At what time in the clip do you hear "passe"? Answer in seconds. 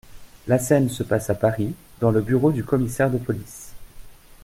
1.03-1.29